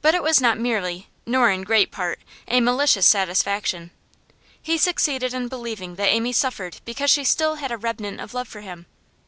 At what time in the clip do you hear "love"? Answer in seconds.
8.32-8.46